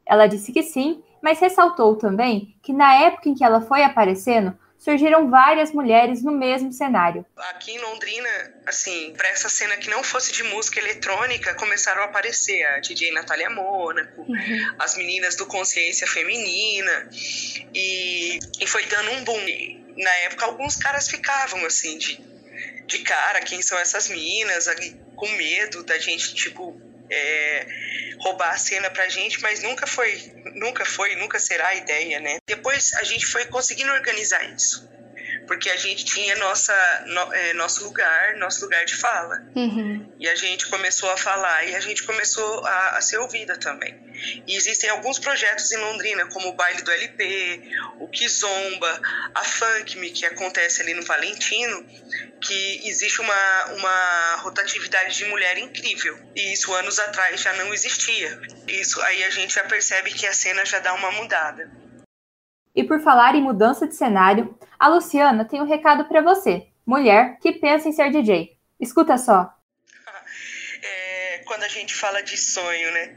Ela 0.06 0.26
disse 0.26 0.50
que 0.50 0.62
sim, 0.62 1.02
mas 1.22 1.38
ressaltou 1.38 1.94
também 1.94 2.54
que 2.62 2.72
na 2.72 2.94
época 2.94 3.28
em 3.28 3.34
que 3.34 3.44
ela 3.44 3.60
foi 3.60 3.84
aparecendo, 3.84 4.56
surgiram 4.86 5.28
várias 5.28 5.72
mulheres 5.72 6.22
no 6.22 6.30
mesmo 6.30 6.72
cenário. 6.72 7.26
Aqui 7.50 7.72
em 7.72 7.78
Londrina, 7.80 8.28
assim, 8.64 9.12
para 9.16 9.28
essa 9.30 9.48
cena 9.48 9.76
que 9.76 9.90
não 9.90 10.04
fosse 10.04 10.32
de 10.32 10.44
música 10.44 10.78
eletrônica, 10.78 11.56
começaram 11.56 12.02
a 12.02 12.04
aparecer 12.04 12.62
a 12.66 12.78
DJ 12.78 13.10
Natália 13.10 13.50
Mônaco, 13.50 14.22
uhum. 14.22 14.74
as 14.78 14.96
meninas 14.96 15.34
do 15.34 15.44
Consciência 15.44 16.06
Feminina, 16.06 17.10
e, 17.74 18.38
e 18.60 18.66
foi 18.68 18.86
dando 18.86 19.10
um 19.10 19.24
boom 19.24 19.44
na 19.96 20.10
época 20.26 20.44
alguns 20.44 20.76
caras 20.76 21.08
ficavam 21.08 21.64
assim 21.64 21.98
de, 21.98 22.20
de 22.86 22.98
cara, 23.00 23.40
quem 23.40 23.60
são 23.62 23.76
essas 23.78 24.08
minas, 24.08 24.66
com 25.16 25.28
medo 25.30 25.82
da 25.82 25.98
gente, 25.98 26.32
tipo, 26.34 26.80
é, 27.10 27.66
roubar 28.20 28.50
a 28.52 28.58
cena 28.58 28.90
pra 28.90 29.08
gente, 29.08 29.40
mas 29.40 29.62
nunca 29.62 29.86
foi, 29.86 30.32
nunca 30.54 30.84
foi, 30.84 31.16
nunca 31.16 31.38
será 31.38 31.68
a 31.68 31.74
ideia, 31.74 32.20
né? 32.20 32.38
Depois 32.46 32.92
a 32.94 33.04
gente 33.04 33.26
foi 33.26 33.44
conseguindo 33.46 33.92
organizar 33.92 34.42
isso 34.54 34.95
porque 35.46 35.70
a 35.70 35.76
gente 35.76 36.04
tinha 36.04 36.34
nossa, 36.36 36.74
no, 37.06 37.32
é, 37.32 37.52
nosso 37.54 37.84
lugar, 37.84 38.36
nosso 38.36 38.62
lugar 38.64 38.84
de 38.84 38.96
fala. 38.96 39.42
Uhum. 39.54 40.12
E 40.18 40.28
a 40.28 40.34
gente 40.34 40.66
começou 40.68 41.10
a 41.10 41.16
falar 41.16 41.64
e 41.64 41.74
a 41.74 41.80
gente 41.80 42.02
começou 42.02 42.64
a, 42.66 42.96
a, 42.96 43.00
ser 43.00 43.18
ouvida 43.18 43.56
também. 43.56 43.96
E 44.46 44.56
existem 44.56 44.90
alguns 44.90 45.18
projetos 45.18 45.70
em 45.70 45.76
Londrina, 45.76 46.26
como 46.26 46.48
o 46.48 46.52
Baile 46.52 46.82
do 46.82 46.90
LP, 46.90 47.70
o 48.00 48.08
Kizomba, 48.08 49.00
a 49.34 49.44
Funk 49.44 49.98
Me, 49.98 50.10
que 50.10 50.26
acontece 50.26 50.82
ali 50.82 50.94
no 50.94 51.02
Valentino, 51.02 51.86
que 52.40 52.88
existe 52.88 53.20
uma, 53.20 53.64
uma 53.72 54.36
rotatividade 54.36 55.16
de 55.16 55.24
mulher 55.26 55.58
incrível. 55.58 56.18
E 56.34 56.52
isso 56.52 56.72
anos 56.74 56.98
atrás 56.98 57.40
já 57.40 57.52
não 57.54 57.72
existia. 57.72 58.40
Isso 58.66 59.00
aí 59.02 59.24
a 59.24 59.30
gente 59.30 59.54
já 59.54 59.64
percebe 59.64 60.12
que 60.12 60.26
a 60.26 60.32
cena 60.32 60.64
já 60.64 60.78
dá 60.78 60.92
uma 60.94 61.12
mudada. 61.12 61.70
E 62.76 62.84
por 62.84 63.00
falar 63.00 63.34
em 63.34 63.42
mudança 63.42 63.88
de 63.88 63.96
cenário, 63.96 64.54
a 64.78 64.86
Luciana 64.88 65.46
tem 65.46 65.62
um 65.62 65.66
recado 65.66 66.04
para 66.04 66.20
você, 66.20 66.66
mulher 66.84 67.38
que 67.40 67.52
pensa 67.52 67.88
em 67.88 67.92
ser 67.92 68.10
DJ. 68.10 68.54
Escuta 68.78 69.16
só. 69.16 69.50
É, 70.82 71.38
quando 71.46 71.64
a 71.64 71.68
gente 71.68 71.94
fala 71.94 72.22
de 72.22 72.36
sonho, 72.36 72.92
né? 72.92 73.16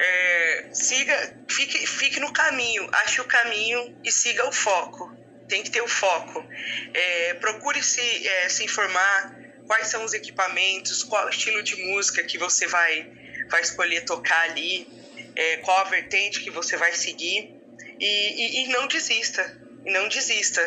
É, 0.00 0.70
siga, 0.72 1.44
fique, 1.48 1.86
fique 1.86 2.18
no 2.18 2.32
caminho, 2.32 2.88
ache 3.04 3.20
o 3.20 3.24
caminho 3.24 3.96
e 4.02 4.10
siga 4.10 4.48
o 4.48 4.52
foco. 4.52 5.14
Tem 5.48 5.62
que 5.62 5.70
ter 5.70 5.82
o 5.82 5.86
foco. 5.86 6.44
É, 6.92 7.34
procure 7.34 7.82
se, 7.82 8.26
é, 8.26 8.48
se 8.48 8.64
informar 8.64 9.36
quais 9.66 9.88
são 9.88 10.02
os 10.02 10.14
equipamentos, 10.14 11.04
qual 11.04 11.28
estilo 11.28 11.62
de 11.62 11.76
música 11.84 12.24
que 12.24 12.38
você 12.38 12.66
vai, 12.66 13.12
vai 13.48 13.60
escolher 13.60 14.06
tocar 14.06 14.40
ali, 14.50 14.88
é, 15.36 15.58
qual 15.58 15.78
a 15.78 15.84
vertente 15.84 16.40
que 16.40 16.50
você 16.50 16.76
vai 16.76 16.92
seguir 16.92 17.53
e, 18.00 18.06
e, 18.06 18.64
e 18.64 18.68
não 18.68 18.86
desista, 18.86 19.60
não 19.84 20.08
desista. 20.08 20.60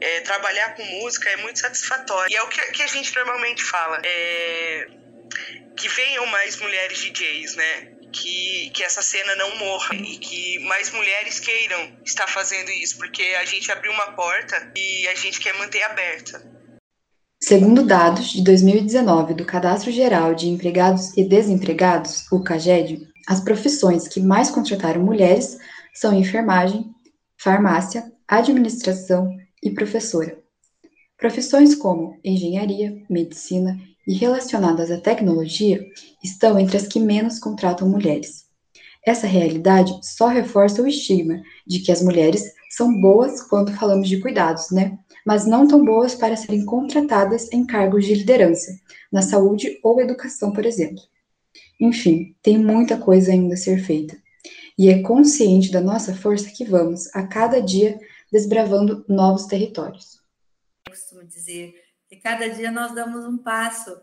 É, 0.00 0.20
trabalhar 0.20 0.74
com 0.74 0.84
música 0.84 1.30
é 1.30 1.36
muito 1.36 1.60
satisfatório. 1.60 2.30
E 2.30 2.36
é 2.36 2.42
o 2.42 2.48
que, 2.48 2.60
que 2.72 2.82
a 2.82 2.86
gente 2.86 3.14
normalmente 3.14 3.62
fala. 3.62 4.00
É, 4.04 4.86
que 5.76 5.88
venham 5.88 6.26
mais 6.26 6.58
mulheres 6.60 6.98
DJs, 6.98 7.56
né? 7.56 7.88
Que, 8.12 8.70
que 8.72 8.82
essa 8.84 9.02
cena 9.02 9.34
não 9.36 9.56
morra 9.56 9.94
e 9.96 10.18
que 10.18 10.58
mais 10.60 10.92
mulheres 10.92 11.40
queiram 11.40 11.92
estar 12.04 12.28
fazendo 12.28 12.70
isso, 12.70 12.96
porque 12.96 13.22
a 13.40 13.44
gente 13.44 13.70
abriu 13.72 13.90
uma 13.90 14.12
porta 14.12 14.72
e 14.76 15.08
a 15.08 15.14
gente 15.16 15.40
quer 15.40 15.52
manter 15.58 15.82
aberta. 15.82 16.40
Segundo 17.42 17.84
dados 17.84 18.32
de 18.32 18.42
2019 18.42 19.34
do 19.34 19.44
Cadastro 19.44 19.90
Geral 19.90 20.34
de 20.34 20.48
Empregados 20.48 21.14
e 21.16 21.24
Desempregados, 21.24 22.24
o 22.30 22.42
CAGED, 22.42 23.00
as 23.26 23.40
profissões 23.40 24.06
que 24.06 24.20
mais 24.20 24.48
contrataram 24.48 25.02
mulheres 25.02 25.58
são 25.94 26.12
enfermagem, 26.12 26.92
farmácia, 27.36 28.12
administração 28.26 29.34
e 29.62 29.70
professora. 29.70 30.38
Profissões 31.16 31.74
como 31.74 32.18
engenharia, 32.24 33.02
medicina 33.08 33.78
e 34.06 34.12
relacionadas 34.14 34.90
à 34.90 35.00
tecnologia 35.00 35.82
estão 36.22 36.58
entre 36.58 36.76
as 36.76 36.86
que 36.86 37.00
menos 37.00 37.38
contratam 37.38 37.88
mulheres. 37.88 38.44
Essa 39.06 39.26
realidade 39.26 39.98
só 40.02 40.28
reforça 40.28 40.82
o 40.82 40.86
estigma 40.86 41.40
de 41.66 41.80
que 41.80 41.92
as 41.92 42.02
mulheres 42.02 42.42
são 42.70 43.00
boas 43.00 43.42
quando 43.42 43.72
falamos 43.72 44.08
de 44.08 44.20
cuidados, 44.20 44.70
né? 44.70 44.98
Mas 45.24 45.46
não 45.46 45.68
tão 45.68 45.84
boas 45.84 46.14
para 46.14 46.36
serem 46.36 46.64
contratadas 46.64 47.50
em 47.52 47.64
cargos 47.64 48.04
de 48.04 48.14
liderança, 48.14 48.72
na 49.12 49.22
saúde 49.22 49.78
ou 49.82 50.00
educação, 50.00 50.52
por 50.52 50.66
exemplo. 50.66 51.02
Enfim, 51.80 52.34
tem 52.42 52.58
muita 52.58 52.96
coisa 52.96 53.30
ainda 53.30 53.54
a 53.54 53.58
ser 53.58 53.78
feita. 53.78 54.16
E 54.76 54.88
é 54.88 55.02
consciente 55.02 55.70
da 55.70 55.80
nossa 55.80 56.14
força 56.14 56.50
que 56.50 56.64
vamos, 56.64 57.14
a 57.14 57.26
cada 57.26 57.60
dia, 57.60 57.98
desbravando 58.30 59.04
novos 59.08 59.46
territórios. 59.46 60.20
Eu 60.86 60.92
costumo 60.92 61.24
dizer 61.24 61.74
que 62.08 62.16
cada 62.16 62.48
dia 62.48 62.70
nós 62.70 62.94
damos 62.94 63.24
um 63.24 63.38
passo, 63.38 63.96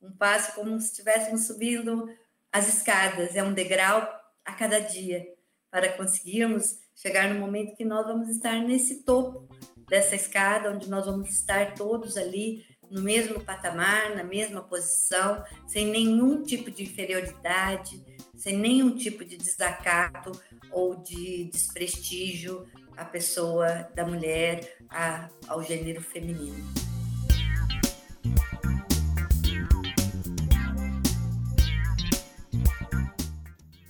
um 0.00 0.12
passo 0.12 0.54
como 0.54 0.78
se 0.80 0.86
estivéssemos 0.86 1.46
subindo 1.46 2.08
as 2.52 2.68
escadas, 2.68 3.34
é 3.34 3.42
um 3.42 3.52
degrau 3.52 4.08
a 4.44 4.52
cada 4.52 4.78
dia, 4.78 5.26
para 5.70 5.92
conseguirmos 5.92 6.78
chegar 6.94 7.32
no 7.32 7.40
momento 7.40 7.74
que 7.74 7.84
nós 7.84 8.06
vamos 8.06 8.28
estar 8.28 8.60
nesse 8.60 9.02
topo 9.02 9.48
dessa 9.88 10.14
escada, 10.14 10.70
onde 10.70 10.88
nós 10.88 11.06
vamos 11.06 11.30
estar 11.30 11.74
todos 11.74 12.16
ali 12.16 12.64
no 12.90 13.02
mesmo 13.02 13.40
patamar, 13.40 14.14
na 14.14 14.22
mesma 14.22 14.62
posição, 14.62 15.42
sem 15.66 15.86
nenhum 15.86 16.42
tipo 16.42 16.70
de 16.70 16.82
inferioridade, 16.82 18.04
sem 18.42 18.58
nenhum 18.58 18.96
tipo 18.96 19.24
de 19.24 19.36
desacato 19.36 20.32
ou 20.72 20.96
de 20.96 21.44
desprestígio 21.44 22.66
à 22.96 23.04
pessoa 23.04 23.88
da 23.94 24.04
mulher, 24.04 24.78
a, 24.90 25.28
ao 25.46 25.62
gênero 25.62 26.02
feminino. 26.02 26.56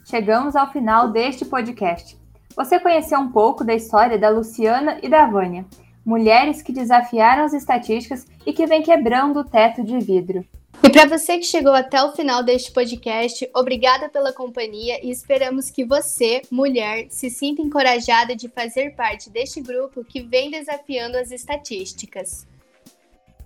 Chegamos 0.05 0.55
ao 0.55 0.71
final 0.71 1.11
deste 1.11 1.47
podcast. 1.47 2.21
Você 2.55 2.79
conheceu 2.79 3.19
um 3.21 3.33
pouco 3.33 3.65
da 3.65 3.75
história 3.75 4.19
da 4.19 4.29
Luciana 4.29 4.99
e 5.03 5.09
da 5.09 5.25
Vânia, 5.25 5.65
mulheres 6.05 6.61
que 6.61 6.75
desafiaram 6.75 7.47
as 7.47 7.55
estatísticas 7.55 8.27
e 8.45 8.53
que 8.53 8.67
vêm 8.67 8.83
quebrando 8.83 9.41
o 9.41 9.45
teto 9.45 9.83
de 9.83 9.99
vidro. 9.99 10.45
E 10.85 10.91
para 10.91 11.07
você 11.07 11.39
que 11.39 11.45
chegou 11.45 11.73
até 11.73 12.03
o 12.03 12.11
final 12.13 12.43
deste 12.43 12.73
podcast, 12.73 13.49
obrigada 13.55 14.09
pela 14.09 14.33
companhia 14.33 14.99
e 15.05 15.11
esperamos 15.11 15.71
que 15.71 15.85
você, 15.85 16.43
mulher, 16.51 17.07
se 17.09 17.31
sinta 17.31 17.63
encorajada 17.63 18.35
de 18.35 18.49
fazer 18.49 18.97
parte 18.97 19.31
deste 19.31 19.61
grupo 19.61 20.05
que 20.05 20.23
vem 20.23 20.51
desafiando 20.51 21.17
as 21.17 21.31
estatísticas. 21.31 22.47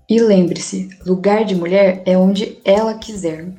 E 0.08 0.18
lembre-se, 0.18 0.88
lugar 1.04 1.44
de 1.44 1.54
mulher 1.54 2.02
é 2.06 2.16
onde 2.16 2.58
ela 2.64 2.94
quiser. 2.94 3.52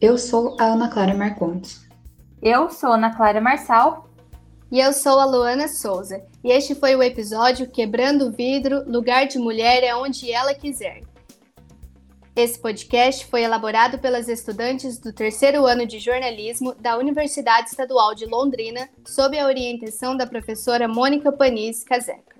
Eu 0.00 0.16
sou 0.16 0.56
a 0.60 0.66
Ana 0.66 0.88
Clara 0.88 1.14
Marcontes. 1.14 1.88
Eu 2.40 2.70
sou 2.70 2.92
Ana 2.92 3.16
Clara 3.16 3.40
Marçal. 3.40 4.08
E 4.70 4.80
eu 4.80 4.92
sou 4.92 5.18
a 5.18 5.24
Luana 5.24 5.66
Souza. 5.66 6.22
E 6.44 6.50
este 6.50 6.74
foi 6.74 6.94
o 6.94 7.02
episódio 7.02 7.70
Quebrando 7.70 8.26
o 8.26 8.30
Vidro 8.30 8.84
Lugar 8.86 9.26
de 9.26 9.38
Mulher 9.38 9.82
é 9.82 9.96
onde 9.96 10.30
ela 10.30 10.52
quiser. 10.52 11.00
Esse 12.38 12.56
podcast 12.56 13.26
foi 13.26 13.42
elaborado 13.42 13.98
pelas 13.98 14.28
estudantes 14.28 14.96
do 14.96 15.12
terceiro 15.12 15.66
ano 15.66 15.84
de 15.84 15.98
jornalismo 15.98 16.72
da 16.72 16.96
Universidade 16.96 17.68
Estadual 17.68 18.14
de 18.14 18.26
Londrina, 18.26 18.88
sob 19.04 19.36
a 19.36 19.44
orientação 19.44 20.16
da 20.16 20.24
professora 20.24 20.86
Mônica 20.86 21.32
Panis 21.32 21.82
Caseca. 21.82 22.36